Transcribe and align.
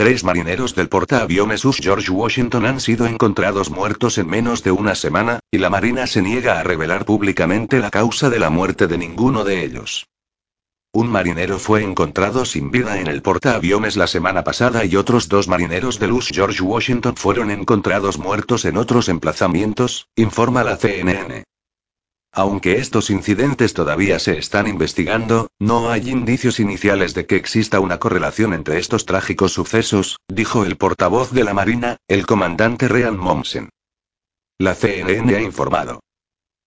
Tres 0.00 0.24
marineros 0.24 0.74
del 0.74 0.88
portaaviones 0.88 1.62
US 1.66 1.76
George 1.76 2.10
Washington 2.10 2.64
han 2.64 2.80
sido 2.80 3.04
encontrados 3.06 3.68
muertos 3.68 4.16
en 4.16 4.28
menos 4.28 4.62
de 4.62 4.70
una 4.70 4.94
semana, 4.94 5.40
y 5.50 5.58
la 5.58 5.68
Marina 5.68 6.06
se 6.06 6.22
niega 6.22 6.58
a 6.58 6.62
revelar 6.62 7.04
públicamente 7.04 7.80
la 7.80 7.90
causa 7.90 8.30
de 8.30 8.38
la 8.38 8.48
muerte 8.48 8.86
de 8.86 8.96
ninguno 8.96 9.44
de 9.44 9.62
ellos. 9.62 10.06
Un 10.94 11.10
marinero 11.10 11.58
fue 11.58 11.82
encontrado 11.82 12.46
sin 12.46 12.70
vida 12.70 12.98
en 12.98 13.08
el 13.08 13.20
portaaviones 13.20 13.98
la 13.98 14.06
semana 14.06 14.42
pasada 14.42 14.86
y 14.86 14.96
otros 14.96 15.28
dos 15.28 15.48
marineros 15.48 15.98
del 15.98 16.12
US 16.12 16.28
George 16.32 16.62
Washington 16.62 17.14
fueron 17.16 17.50
encontrados 17.50 18.18
muertos 18.18 18.64
en 18.64 18.78
otros 18.78 19.10
emplazamientos, 19.10 20.08
informa 20.16 20.64
la 20.64 20.78
CNN. 20.78 21.44
Aunque 22.32 22.78
estos 22.78 23.10
incidentes 23.10 23.74
todavía 23.74 24.20
se 24.20 24.38
están 24.38 24.68
investigando, 24.68 25.48
no 25.58 25.90
hay 25.90 26.10
indicios 26.10 26.60
iniciales 26.60 27.12
de 27.12 27.26
que 27.26 27.36
exista 27.36 27.80
una 27.80 27.98
correlación 27.98 28.54
entre 28.54 28.78
estos 28.78 29.04
trágicos 29.04 29.52
sucesos, 29.52 30.18
dijo 30.28 30.64
el 30.64 30.76
portavoz 30.76 31.32
de 31.32 31.42
la 31.42 31.54
Marina, 31.54 31.96
el 32.06 32.26
comandante 32.26 32.86
Rean 32.86 33.16
Momsen. 33.16 33.70
La 34.58 34.74
CNN 34.74 35.34
ha 35.34 35.40
informado. 35.40 36.00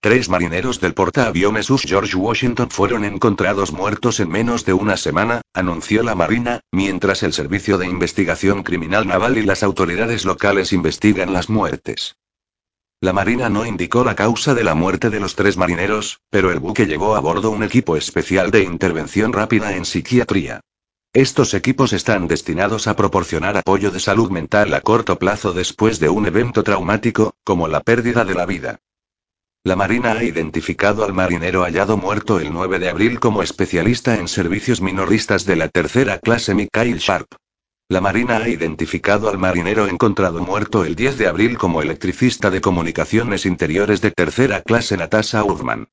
Tres 0.01 0.27
marineros 0.27 0.81
del 0.81 0.93
portaaviones 0.93 1.69
US 1.69 1.83
George 1.83 2.17
Washington 2.17 2.69
fueron 2.69 3.05
encontrados 3.05 3.71
muertos 3.71 4.19
en 4.19 4.29
menos 4.29 4.65
de 4.65 4.73
una 4.73 4.97
semana, 4.97 5.39
anunció 5.53 6.03
la 6.03 6.13
Marina, 6.13 6.59
mientras 6.73 7.23
el 7.23 7.31
Servicio 7.31 7.77
de 7.77 7.87
Investigación 7.87 8.63
Criminal 8.63 9.07
Naval 9.07 9.37
y 9.37 9.43
las 9.43 9.63
autoridades 9.63 10.25
locales 10.25 10.73
investigan 10.73 11.31
las 11.31 11.49
muertes. 11.49 12.17
La 13.03 13.11
Marina 13.11 13.49
no 13.49 13.65
indicó 13.65 14.05
la 14.05 14.15
causa 14.15 14.53
de 14.53 14.63
la 14.63 14.75
muerte 14.75 15.09
de 15.09 15.19
los 15.19 15.35
tres 15.35 15.57
marineros, 15.57 16.21
pero 16.29 16.51
el 16.53 16.59
buque 16.61 16.85
llevó 16.85 17.17
a 17.17 17.19
bordo 17.19 17.51
un 17.51 17.61
equipo 17.61 17.97
especial 17.97 18.49
de 18.49 18.63
intervención 18.63 19.33
rápida 19.33 19.75
en 19.75 19.83
psiquiatría. 19.83 20.61
Estos 21.11 21.53
equipos 21.53 21.91
están 21.91 22.29
destinados 22.29 22.87
a 22.87 22.95
proporcionar 22.95 23.57
apoyo 23.57 23.91
de 23.91 23.99
salud 23.99 24.31
mental 24.31 24.73
a 24.73 24.79
corto 24.79 25.19
plazo 25.19 25.51
después 25.51 25.99
de 25.99 26.07
un 26.07 26.27
evento 26.27 26.63
traumático, 26.63 27.35
como 27.43 27.67
la 27.67 27.81
pérdida 27.81 28.23
de 28.23 28.35
la 28.35 28.45
vida. 28.45 28.79
La 29.65 29.75
Marina 29.75 30.13
ha 30.13 30.23
identificado 30.23 31.03
al 31.03 31.11
marinero 31.11 31.63
hallado 31.63 31.97
muerto 31.97 32.39
el 32.39 32.53
9 32.53 32.79
de 32.79 32.87
abril 32.87 33.19
como 33.19 33.43
especialista 33.43 34.15
en 34.15 34.29
servicios 34.29 34.79
minoristas 34.79 35.45
de 35.45 35.57
la 35.57 35.67
tercera 35.67 36.19
clase 36.19 36.55
Mikhail 36.55 36.99
Sharp. 36.99 37.27
La 37.93 38.01
Marina 38.01 38.37
ha 38.37 38.49
identificado 38.49 39.29
al 39.29 39.37
marinero 39.37 39.85
encontrado 39.85 40.39
muerto 40.39 40.83
el 40.83 40.95
10 40.95 41.15
de 41.19 41.27
abril 41.27 41.59
como 41.59 41.79
electricista 41.79 42.49
de 42.49 42.59
comunicaciones 42.59 43.45
interiores 43.45 44.01
de 44.01 44.09
tercera 44.09 44.63
clase 44.63 44.97
Natasha 44.97 45.43
Uthman. 45.43 45.89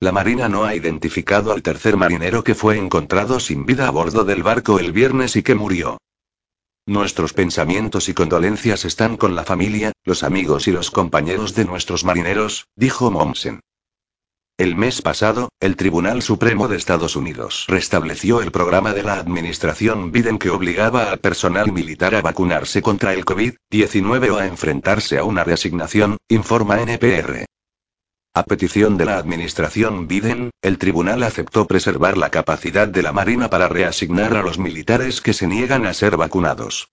La 0.00 0.12
Marina 0.12 0.48
no 0.48 0.64
ha 0.64 0.74
identificado 0.74 1.52
al 1.52 1.60
tercer 1.60 1.98
marinero 1.98 2.42
que 2.42 2.54
fue 2.54 2.78
encontrado 2.78 3.38
sin 3.38 3.66
vida 3.66 3.86
a 3.86 3.90
bordo 3.90 4.24
del 4.24 4.42
barco 4.42 4.78
el 4.78 4.92
viernes 4.92 5.36
y 5.36 5.42
que 5.42 5.54
murió. 5.54 5.98
Nuestros 6.86 7.34
pensamientos 7.34 8.08
y 8.08 8.14
condolencias 8.14 8.86
están 8.86 9.18
con 9.18 9.36
la 9.36 9.44
familia, 9.44 9.92
los 10.04 10.22
amigos 10.22 10.68
y 10.68 10.72
los 10.72 10.90
compañeros 10.90 11.54
de 11.54 11.66
nuestros 11.66 12.02
marineros, 12.02 12.66
dijo 12.76 13.10
Momsen. 13.10 13.60
El 14.60 14.76
mes 14.76 15.00
pasado, 15.00 15.48
el 15.58 15.74
Tribunal 15.74 16.20
Supremo 16.20 16.68
de 16.68 16.76
Estados 16.76 17.16
Unidos 17.16 17.64
restableció 17.66 18.42
el 18.42 18.52
programa 18.52 18.92
de 18.92 19.02
la 19.02 19.14
administración 19.14 20.12
Biden 20.12 20.38
que 20.38 20.50
obligaba 20.50 21.10
al 21.10 21.18
personal 21.18 21.72
militar 21.72 22.14
a 22.14 22.20
vacunarse 22.20 22.82
contra 22.82 23.14
el 23.14 23.24
COVID-19 23.24 24.30
o 24.30 24.36
a 24.36 24.46
enfrentarse 24.46 25.16
a 25.16 25.24
una 25.24 25.44
reasignación, 25.44 26.18
informa 26.28 26.78
NPR. 26.78 27.46
A 28.34 28.42
petición 28.42 28.98
de 28.98 29.06
la 29.06 29.16
administración 29.16 30.06
Biden, 30.06 30.50
el 30.60 30.76
tribunal 30.76 31.22
aceptó 31.22 31.66
preservar 31.66 32.18
la 32.18 32.28
capacidad 32.28 32.86
de 32.86 33.02
la 33.02 33.12
Marina 33.12 33.48
para 33.48 33.66
reasignar 33.66 34.36
a 34.36 34.42
los 34.42 34.58
militares 34.58 35.22
que 35.22 35.32
se 35.32 35.46
niegan 35.46 35.86
a 35.86 35.94
ser 35.94 36.18
vacunados. 36.18 36.90